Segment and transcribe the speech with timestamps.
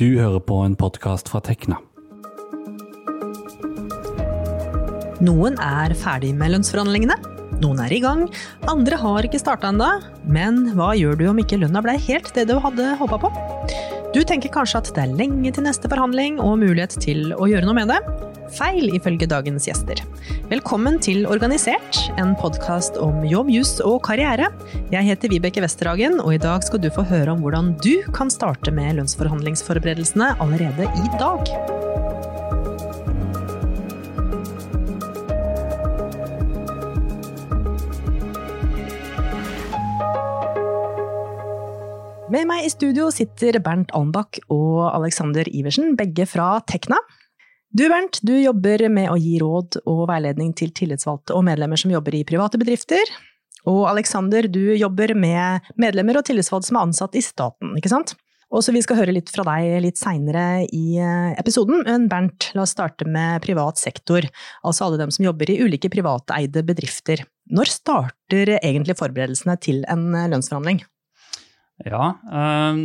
[0.00, 1.76] Du hører på en podkast fra Tekna.
[5.20, 7.18] Noen er ferdig med lønnsforhandlingene.
[7.60, 8.22] Noen er i gang,
[8.72, 9.90] andre har ikke starta ennå.
[10.24, 13.32] Men hva gjør du om ikke lønna ble helt det du hadde håpa på?
[14.16, 17.68] Du tenker kanskje at det er lenge til neste forhandling og mulighet til å gjøre
[17.68, 18.00] noe med det?
[18.56, 20.00] Feil, ifølge dagens gjester.
[20.50, 24.48] Velkommen til Organisert, en podkast om jobb, juss og karriere.
[24.90, 28.32] Jeg heter Vibeke Westerhagen, og i dag skal du få høre om hvordan du kan
[28.32, 31.52] starte med lønnsforhandlingsforberedelsene allerede i dag.
[42.30, 46.98] Med meg i studio sitter Bernt Almbakk og Alexander Iversen, begge fra Tekna.
[47.70, 51.92] Du Bernt, du jobber med å gi råd og veiledning til tillitsvalgte og medlemmer som
[51.92, 53.12] jobber i private bedrifter.
[53.70, 58.16] Og Alexander, du jobber med medlemmer og tillitsvalgte som er ansatt i staten, ikke sant?
[58.50, 62.48] Og så Vi skal høre litt fra deg litt seinere i eh, episoden, men Bernt,
[62.58, 64.26] la oss starte med privat sektor.
[64.66, 67.22] Altså alle dem som jobber i ulike privateide bedrifter.
[67.54, 70.82] Når starter egentlig forberedelsene til en eh, lønnsforhandling?
[71.86, 72.82] Ja, øh,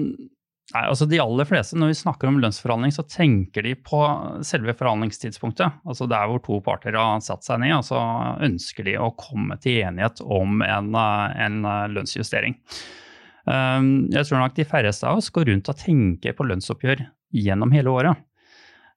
[0.76, 4.02] nei, altså De aller fleste når vi snakker om lønnsforhandling, så tenker de på
[4.46, 5.80] selve forhandlingstidspunktet.
[5.88, 8.02] Altså Der hvor to parter har satt seg ned, og så
[8.46, 11.60] ønsker de å komme til enighet om en, en
[11.96, 12.60] lønnsjustering.
[13.46, 17.04] Uh, jeg tror nok de færreste av oss går rundt og tenker på lønnsoppgjør
[17.36, 18.24] gjennom hele året.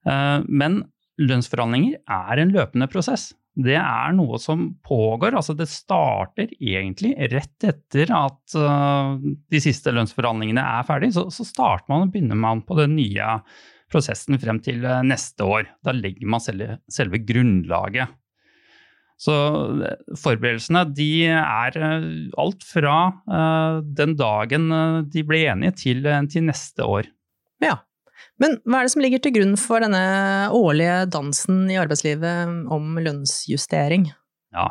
[0.09, 0.83] Uh, men
[1.21, 5.35] lønnsforhandlinger er en løpende prosess det er noe som pågår.
[5.35, 11.11] Altså det starter egentlig rett etter at uh, de siste lønnsforhandlingene er ferdig.
[11.17, 13.41] Så, så, starter man og begynner man på den nye
[13.91, 15.67] prosessen frem til uh, neste år.
[15.83, 18.15] Da legger man selve, selve grunnlaget.
[19.19, 21.83] Så uh, forberedelsene de er
[22.39, 22.97] alt fra
[23.83, 24.71] den dagen
[25.11, 27.11] de ble enige til, til neste år.
[27.65, 27.81] Ja.
[28.43, 30.05] Men hva er det som ligger til grunn for denne
[30.55, 34.09] årlige dansen i arbeidslivet om lønnsjustering?
[34.55, 34.71] Ja,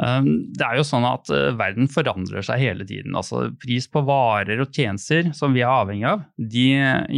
[0.00, 3.16] um, det er jo sånn at uh, verden forandrer seg hele tiden.
[3.18, 6.68] Altså Pris på varer og tjenester som vi er avhengig av, de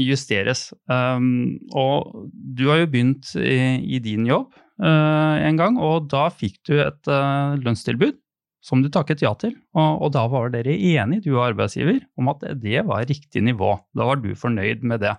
[0.03, 0.71] justeres.
[0.91, 4.51] Um, og du har jo begynt i, din jobb
[4.83, 8.19] uh, en gang, og da fikk du et uh, lønnstilbud
[8.63, 9.57] som du takket ja til.
[9.75, 13.75] Og da var dere enige, du og arbeidsgiver, om at det var riktig nivå.
[13.99, 15.17] Da var du fornøyd med det.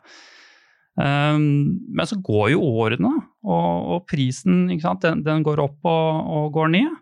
[0.93, 3.09] Um, men så går jo årene,
[3.41, 6.99] og, og prisen den, den, går opp og, og, går ned.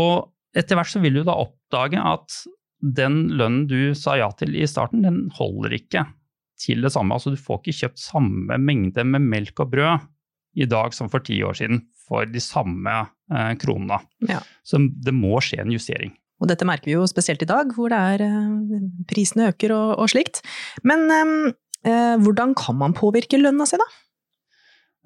[0.00, 2.38] Og etter hvert så vil du da oppdage at
[2.80, 6.06] den lønnen du sa ja til i starten, den holder ikke
[6.60, 7.16] til det samme.
[7.16, 10.06] Altså du får ikke kjøpt samme mengde med melk og brød
[10.56, 12.94] i dag som for ti år siden for de samme
[13.32, 13.98] eh, kronene.
[14.28, 14.40] Ja.
[14.64, 16.14] Så det må skje en justering.
[16.40, 19.92] Og dette merker vi jo spesielt i dag, hvor det er, eh, prisene øker og,
[20.04, 20.40] og slikt.
[20.88, 21.52] Men Eh,
[21.86, 23.86] hvordan kan man påvirke lønna si, da?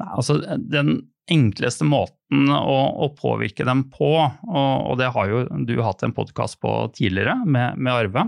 [0.00, 0.94] Altså, den
[1.30, 6.14] enkleste måten å, å, påvirke dem på, og, og, det har jo du hatt en
[6.16, 8.24] podkast på tidligere med, med Arve,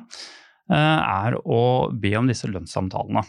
[0.70, 3.24] eh, er å be om disse lønnssamtalene.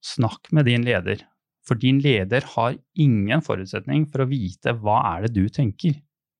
[0.00, 1.26] Snakk med din leder.
[1.66, 5.98] For din leder har ingen forutsetning for å vite hva er det du tenker.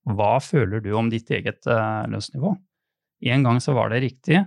[0.08, 2.54] Hva føler du om ditt eget uh, lønnsnivå?
[3.30, 4.40] En gang så var det riktig,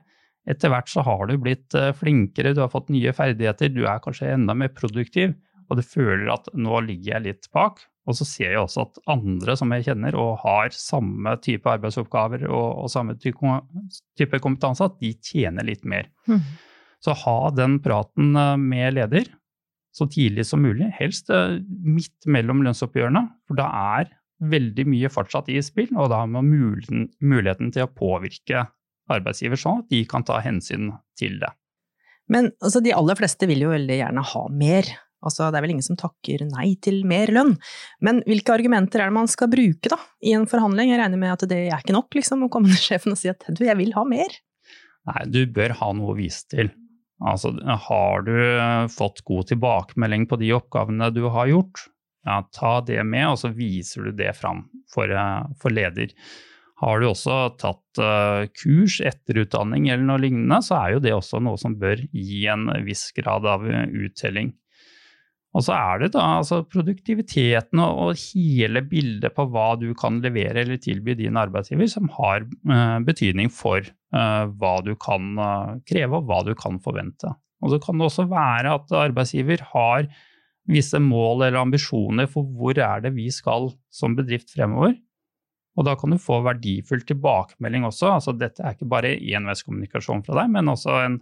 [0.50, 4.02] etter hvert så har du blitt eh, flinkere, du har fått nye ferdigheter, du er
[4.04, 5.36] kanskje enda mer produktiv,
[5.70, 7.82] og du føler at nå ligger jeg litt bak.
[8.04, 12.44] Og så ser jeg også at andre som jeg kjenner og har samme type arbeidsoppgaver
[12.50, 16.10] og, og samme type kompetanse, at de tjener litt mer.
[16.28, 16.42] Mm.
[17.04, 19.32] Så ha den praten eh, med leder
[19.94, 24.12] så tidlig som mulig, helst eh, midt mellom lønnsoppgjørene, for da er
[24.44, 28.66] veldig mye fortsatt i spill, og da har man muligheten til å påvirke
[29.16, 31.52] arbeidsgiver sånn at de kan ta hensyn til det.
[32.32, 34.92] Men altså, de aller fleste vil jo veldig gjerne ha mer.
[35.24, 37.56] Altså, det er vel ingen som takker nei til mer lønn.
[38.04, 40.92] Men hvilke argumenter er det man skal bruke da, i en forhandling?
[40.92, 43.32] Jeg regner med at det er ikke nok liksom, å komme til sjefen og si
[43.32, 44.40] at du, jeg vil ha mer.
[45.10, 46.72] Nei, du bør ha noe å vise til.
[47.24, 47.54] Altså,
[47.88, 48.36] har du
[48.92, 51.86] fått god tilbakemelding på de oppgavene du har gjort,
[52.26, 56.12] ja, ta det med, og så viser du det fram for, eh, for leder.
[56.84, 61.40] Har du også tatt uh, kurs, etterutdanning eller noe lignende, så er jo det også
[61.44, 64.52] noe som bør gi en viss grad av uttelling.
[65.54, 70.64] Og så er det da altså produktiviteten og, hele bildet på hva du kan levere
[70.64, 75.32] eller tilby din arbeidsgiver, som har uh, betydning for hva du kan
[75.90, 77.32] kreve og hva du kan forvente.
[77.66, 80.06] Og så kan det også være at arbeidsgiver har
[80.70, 84.94] visse mål eller ambisjoner for hvor er det vi skal som bedrift fremover.
[85.74, 88.12] Og da kan du få verdifull tilbakemelding også.
[88.18, 91.18] Altså, dette er ikke bare enveiskommunikasjon fra deg, men også en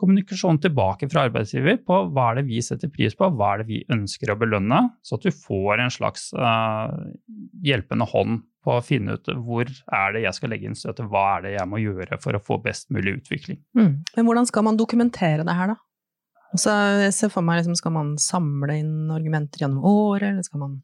[0.00, 3.68] kommunikasjon tilbake fra arbeidsgiver på hva er det vi setter pris på, hva er det
[3.68, 6.90] vi ønsker å belønne, så at du får en slags uh,
[7.64, 11.24] hjelpende hånd på å finne ut hvor er det jeg skal legge inn støtet, hva
[11.36, 13.60] er det jeg må gjøre for å få best mulig utvikling.
[13.76, 13.92] Mm.
[14.16, 15.78] Men hvordan skal man dokumentere det her, da?
[16.54, 20.62] Altså, jeg ser for meg, liksom, Skal man samle inn argumenter gjennom året, eller skal
[20.62, 20.76] man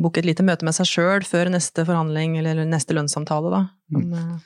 [0.00, 3.52] booke et lite møte med seg sjøl før neste forhandling eller neste lønnssamtale?
[3.52, 3.62] da?
[3.94, 4.36] Om, mm.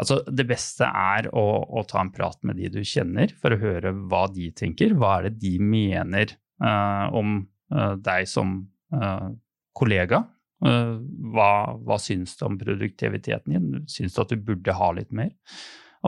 [0.00, 3.60] Altså, det beste er å, å, ta en prat med de du kjenner, for å
[3.60, 4.96] høre hva de tenker.
[4.96, 6.32] Hva er det de mener
[6.64, 7.42] uh, om
[7.74, 8.62] uh, deg som
[8.94, 9.32] uh,
[9.76, 10.26] kollega?
[10.64, 13.82] hva, hva syns du om produktiviteten din?
[13.90, 15.34] Syns du at du burde ha litt mer?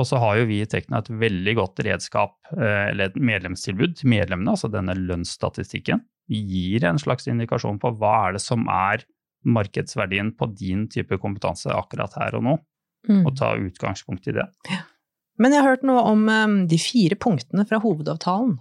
[0.00, 4.14] Og så har jo vi i Tekna et veldig godt redskap, eller et medlemstilbud til
[4.14, 6.00] medlemmene, altså denne lønnsstatistikken.
[6.26, 9.04] Gir en slags indikasjon på hva er det som er
[9.46, 12.54] markedsverdien på din type kompetanse akkurat her og nå
[13.08, 13.22] mm.
[13.22, 14.46] og ta utgangspunkt i det.
[14.70, 14.82] Ja.
[15.38, 18.56] Men jeg har hørt noe om um, de fire punktene fra hovedavtalen.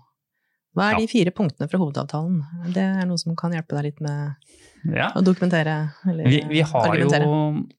[0.76, 1.06] Hva er ja.
[1.06, 2.42] de fire punktene fra hovedavtalen?
[2.76, 5.08] Det er noe som kan hjelpe deg litt med ja.
[5.16, 5.78] å dokumentere?
[6.04, 7.08] vi, vi, har jo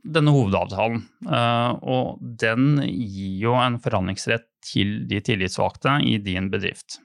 [0.00, 7.03] denne hovedavtalen, uh, og den gir jo en forhandlingsrett til de tillitsvalgte i din bedrift.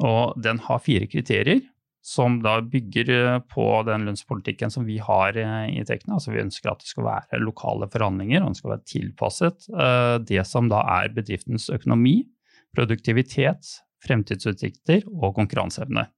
[0.00, 1.58] Og den har fire kriterier
[2.02, 6.16] som da bygger eh, på den lønnspolitikken som vi har eh, i Tekna.
[6.18, 10.16] Altså vi ønsker at det skal være lokale forhandlinger, og den skal være tilpasset eh,
[10.26, 12.16] det som da er bedriftens økonomi,
[12.74, 13.70] produktivitet,
[14.02, 16.08] fremtidsutsikter og konkurranseevne.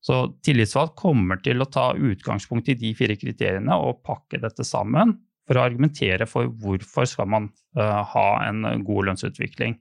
[0.00, 5.18] Så tillitsvalgt kommer til å ta utgangspunkt i de fire kriteriene og pakke dette sammen
[5.44, 9.74] for å argumentere for hvorfor skal man ha en god lønnsutvikling.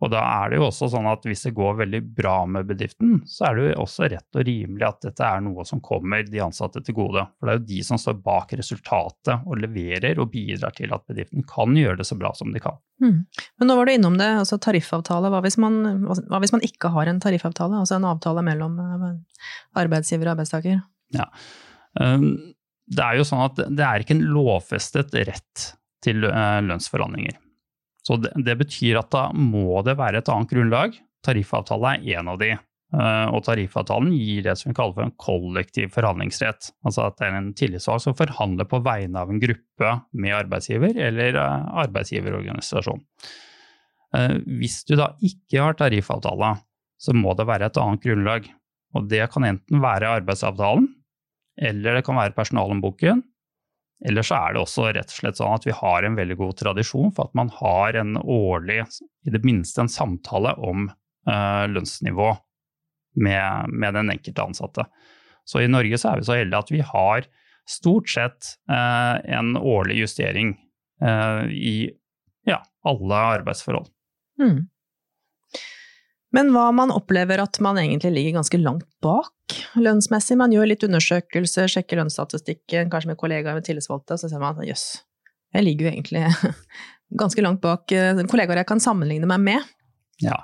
[0.00, 3.18] Og da er det jo også sånn at hvis det går veldig bra med bedriften,
[3.28, 6.40] så er det jo også rett og rimelig at dette er noe som kommer de
[6.40, 7.26] ansatte til gode.
[7.36, 11.04] For det er jo de som står bak resultatet og leverer og bidrar til at
[11.10, 12.80] bedriften kan gjøre det så bra som de kan.
[13.04, 13.18] Mm.
[13.60, 15.32] Men nå var du innom det, altså tariffavtale.
[15.32, 19.04] Hva hvis, man, hva hvis man ikke har en tariffavtale, altså en avtale mellom eh,
[19.84, 20.80] arbeidsgiver og arbeidstaker?
[21.16, 21.28] Ja.
[22.00, 22.32] Um,
[22.90, 25.68] det er jo sånn at det er ikke en lovfestet rett
[26.04, 27.36] til eh, lønnsforhandlinger.
[28.10, 30.96] Så det, det, betyr at da må det være et annet grunnlag.
[31.22, 32.48] Tariffavtale er en av de.
[32.90, 36.72] Eh, og tariffavtalen gir det som vi kaller for en kollektiv forhandlingsrett.
[36.82, 40.98] Altså at det er en tillitsvalgt som forhandler på vegne av en gruppe med arbeidsgiver
[40.98, 43.04] eller eh, arbeidsgiverorganisasjon.
[44.18, 46.56] Eh, hvis du da ikke har tariffavtale,
[47.00, 48.50] så må det være et annet grunnlag.
[48.98, 50.90] Og det kan enten være arbeidsavtalen,
[51.62, 53.22] eller det kan være personalhåndboken,
[54.08, 56.56] eller så er det også rett og slett sånn at vi har en veldig god
[56.62, 58.82] tradisjon for at man har en årlig,
[59.28, 60.88] i det minste en samtale om
[61.28, 62.30] uh, lønnsnivå
[63.20, 64.86] med, med, den enkelte ansatte.
[65.44, 67.28] Så i Norge så er vi så heldige at vi har
[67.68, 70.54] stort sett uh, en årlig justering
[71.04, 71.90] uh, i
[72.48, 73.90] ja, alle arbeidsforhold.
[74.40, 74.64] Mm.
[76.32, 79.34] Men hva man opplever at man egentlig ligger ganske langt bak
[79.78, 80.36] lønnsmessig.
[80.40, 84.58] Man gjør litt undersøkelser, sjekker lønnsstatistikken, kanskje med kollegaer med tillitsvalgte, og så ser man
[84.58, 84.86] at jøss,
[85.54, 86.24] jeg ligger jo egentlig
[87.22, 89.70] ganske langt bak eh, kollegaer jeg kan sammenligne meg med.
[90.22, 90.42] Ja.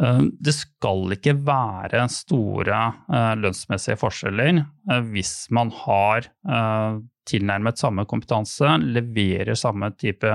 [0.00, 4.62] Eh, det skal ikke være store eh, lønnsmessige forskjeller
[5.10, 6.30] hvis man har
[7.26, 10.30] tilnærmet samme kompetanse, leverer samme type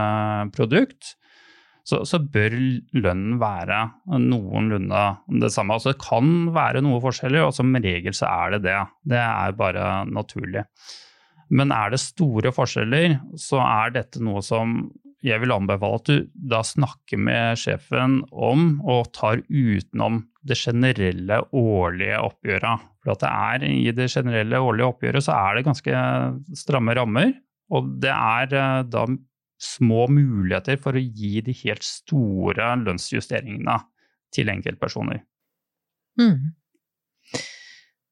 [0.52, 1.16] produkt
[1.88, 2.56] så, så, bør
[2.94, 3.84] lønnen være
[4.22, 5.04] noenlunde
[5.42, 5.78] det samme.
[5.78, 8.80] Altså, det kan være noe forskjeller, og som regel så er det det.
[9.14, 10.66] Det er bare naturlig.
[11.52, 14.86] Men er det store forskjeller, så er dette noe som
[15.22, 21.44] jeg vil anbefale at du da snakker med sjefen om, og tar utenom det generelle
[21.54, 22.88] årlige oppgjøret.
[23.06, 26.02] For er i det generelle årlige oppgjøret så er det ganske
[26.58, 27.34] stramme rammer.
[27.72, 29.06] Og det er eh, da
[29.62, 33.78] små muligheter for å gi de helt store lønnsjusteringene
[34.34, 35.22] til enkeltpersoner.
[36.20, 36.54] Mm.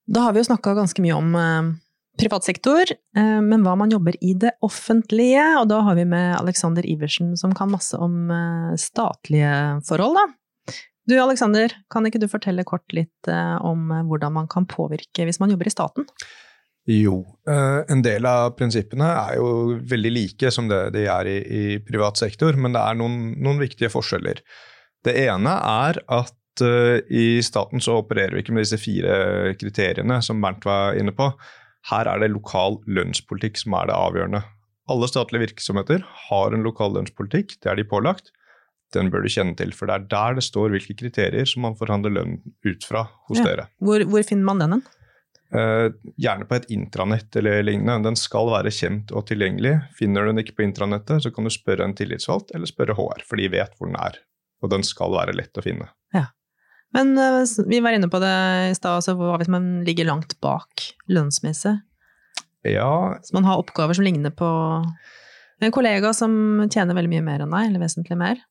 [0.09, 1.71] Da har vi jo snakka ganske mye om eh,
[2.19, 6.35] privat sektor, eh, men hva man jobber i det offentlige, og da har vi med
[6.39, 9.53] Alexander Iversen som kan masse om eh, statlige
[9.87, 10.27] forhold, da.
[11.09, 15.41] Du Alexander, kan ikke du fortelle kort litt eh, om hvordan man kan påvirke hvis
[15.41, 16.05] man jobber i staten?
[16.89, 21.37] Jo, eh, en del av prinsippene er jo veldig like som det de er i,
[21.37, 24.41] i privat sektor, men det er noen, noen, viktige forskjeller.
[25.05, 30.17] Det ene er at uh, i staten så opererer vi ikke med disse fire kriteriene
[30.25, 31.29] som Bernt var inne på.
[31.91, 34.43] Her er det lokal lønnspolitikk som er det avgjørende.
[34.89, 38.33] Alle statlige virksomheter har en lokal lønnspolitikk, det er de pålagt.
[38.97, 41.77] Den bør du kjenne til, for det er der det står hvilke kriterier som man
[41.77, 43.45] forhandler lønn ut fra hos ja.
[43.45, 43.69] dere.
[43.77, 44.87] Hvor, hvor finner man den hen?
[45.49, 45.89] Uh,
[46.21, 48.11] gjerne på et intranett eller lignende.
[48.11, 49.79] Den skal være kjent og tilgjengelig.
[49.97, 53.25] Finner du den ikke på intranettet, så kan du spørre en tillitsvalgt eller spørre HR,
[53.25, 54.21] for de vet hvor den er.
[54.59, 55.87] og den skal være lett å finne.
[56.95, 58.35] Men eh, vi var inne på det
[58.71, 61.77] i stad, altså hva hvis man ligger langt bak lønnsmessig?
[62.67, 64.47] Ja, Så man har oppgaver som ligner på
[65.59, 68.41] en kollega som tjener veldig mye mer enn deg, eller vesentlig mer.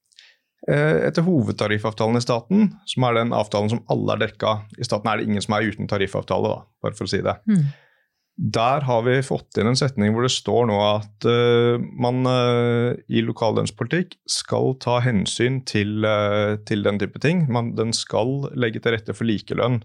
[0.66, 5.10] Eh, etter hovedtariffavtalen i staten, som er den avtalen som alle er dekka I staten
[5.10, 7.36] er det ingen som er uten tariffavtale, da, bare for å si det.
[7.50, 7.68] Mm.
[8.38, 12.94] Der har vi fått inn en setning hvor det står nå at uh, man uh,
[13.10, 17.48] i lokallønnspolitikk skal ta hensyn til, uh, til den type ting.
[17.50, 19.80] Man, den skal legge til rette for likelønn.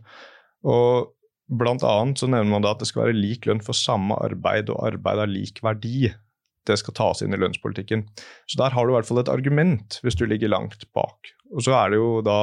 [0.69, 1.09] Og
[1.49, 4.69] blant annet så nevner man da at det skal være lik lønn for samme arbeid
[4.69, 6.13] og arbeid av lik verdi.
[6.67, 8.05] Det skal tas inn i lønnspolitikken.
[8.47, 11.33] Så der har du i hvert fall et argument hvis du ligger langt bak.
[11.53, 12.39] Og så er det jo da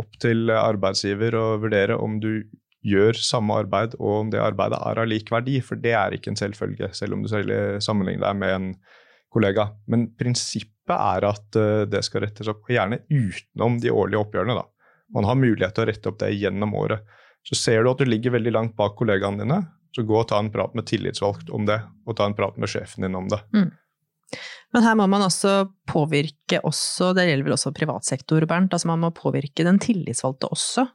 [0.00, 2.46] opp til arbeidsgiver å vurdere om du
[2.86, 6.32] gjør samme arbeid, og om det arbeidet er av lik verdi, for det er ikke
[6.32, 7.30] en selvfølge, selv om du
[7.82, 8.68] sammenligner deg med en
[9.32, 9.70] kollega.
[9.90, 14.58] Men prinsippet er at eh, det skal rettes opp, gjerne utenom de årlige oppgjørene.
[14.60, 14.66] Da.
[15.16, 17.02] Man har mulighet til å rette opp det gjennom året.
[17.46, 19.60] Så ser du at du ligger veldig langt bak kollegaene dine,
[19.94, 22.70] så gå og ta en prat med tillitsvalgt om det, og ta en prat med
[22.70, 23.40] sjefen din om det.
[24.74, 28.90] Men her må man også påvirke også, det gjelder vel også privat sektor, Bernt, altså
[28.90, 30.86] man må påvirke den tillitsvalgte også.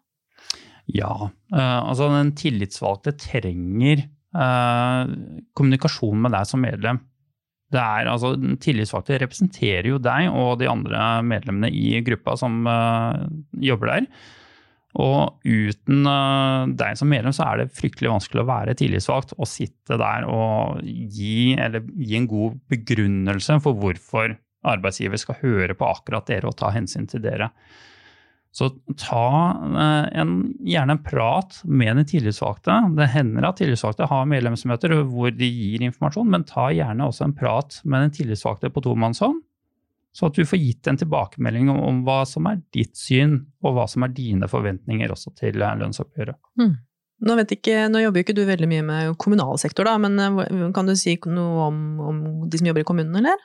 [0.91, 5.15] Ja, eh, altså den tillitsvalgte trenger eh,
[5.57, 7.01] kommunikasjon med deg som medlem.
[7.71, 12.65] Det er, altså, den tillitsvalgte representerer jo deg og de andre medlemmene i gruppa som
[12.67, 13.21] eh,
[13.69, 14.10] jobber der.
[15.00, 19.48] Og uten eh, deg som medlem så er det fryktelig vanskelig å være tillitsvalgt og
[19.48, 24.36] sitte der og gi, gi en god begrunnelse for hvorfor
[24.67, 27.50] arbeidsgiver skal høre på akkurat dere og ta hensyn til dere.
[28.51, 28.67] Så
[29.00, 29.27] ta
[29.79, 30.33] eh, en,
[30.67, 32.81] gjerne en prat med den tillitsvalgte.
[32.98, 37.38] Det hender at tillitsvalgte har medlemsmøter hvor de gir informasjon, men ta gjerne også en
[37.38, 39.39] prat med den tillitsvalgte på tomannshånd,
[40.12, 43.77] så at du får gitt en tilbakemelding om, om hva som er ditt syn, og
[43.77, 46.36] hva som er dine forventninger også til lønnsoppgjøret.
[46.60, 46.80] lønnsoppgjøret.
[47.22, 50.18] Nå, vet ikke, nå jobber jo ikke du veldig mye med kommunal sektor, da, men
[50.20, 53.39] eh, kan du si noe om, om de som jobber i kommunen, eller?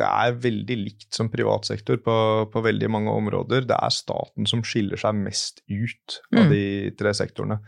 [0.00, 2.14] det er veldig likt som privat sektor på,
[2.52, 3.66] på veldig mange områder.
[3.68, 6.50] Det er staten som skiller seg mest ut av Mm.
[6.54, 7.58] de tre sektorene.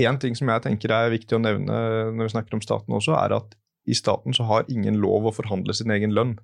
[0.00, 1.76] En ting som jeg tenker er viktig å nevne
[2.16, 3.54] når vi snakker om staten også, er at
[3.86, 6.38] i staten så har ingen lov å forhandle sin egen lønn.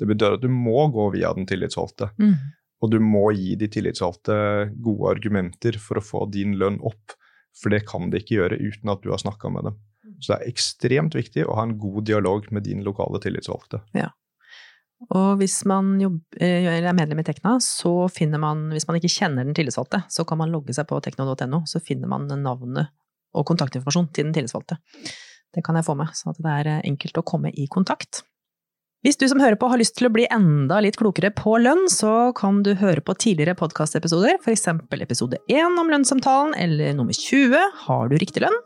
[0.00, 2.10] Det betyr at du må gå via den tillitsvalgte.
[2.20, 2.34] Mm.
[2.80, 4.36] Og du må gi de tillitsvalgte
[4.80, 7.16] gode argumenter for å få din lønn opp.
[7.60, 9.76] For det kan de ikke gjøre uten at du har snakka med dem.
[10.20, 13.82] Så det er ekstremt viktig å ha en god dialog med din lokale tillitsvalgte.
[13.96, 14.10] Ja.
[15.08, 19.12] Og hvis man jobb, eh, er medlem i Tekna, så finner man, hvis man ikke
[19.12, 22.92] kjenner den tillitsvalgte, så kan man logge seg på tekno.no, så finner man navnet
[23.32, 24.76] og kontaktinformasjon til den tillitsvalgte.
[25.54, 28.22] Det kan jeg få med, så det er eh, enkelt å komme i kontakt.
[29.00, 31.86] Hvis du som hører på har lyst til å bli enda litt klokere på lønn,
[31.88, 34.68] så kan du høre på tidligere podkastepisoder, f.eks.
[34.92, 38.58] episode 1 om lønnssamtalen, eller nummer 20 Har du riktig lønn?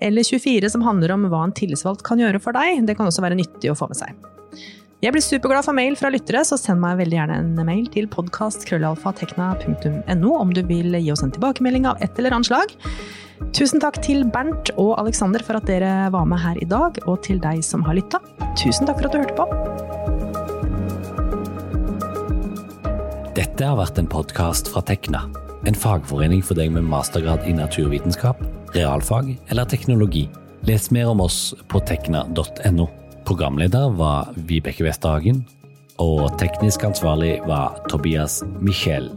[0.00, 2.80] Eller 24 som handler om hva en tillitsvalgt kan gjøre for deg.
[2.88, 4.16] Det kan også være nyttig å få med seg.
[5.04, 8.08] Jeg blir superglad for mail fra lyttere, så send meg veldig gjerne en mail til
[8.16, 12.72] podkastkrøllalfatekna.no om du vil gi oss en tilbakemelding av et eller annet slag.
[13.54, 17.22] Tusen takk til Bernt og Alexander for at dere var med her i dag, og
[17.26, 18.18] til deg som har lytta.
[18.58, 19.46] Tusen takk for at du hørte på.
[23.38, 25.20] Dette har vært en podkast fra Tekna,
[25.66, 28.42] en fagforening for deg med mastergrad i naturvitenskap,
[28.74, 30.26] realfag eller teknologi.
[30.66, 32.88] Les mer om oss på tekna.no.
[33.28, 35.44] Programleder var Vibeke Westerhagen,
[36.02, 39.10] og teknisk ansvarlig var Tobias Michel.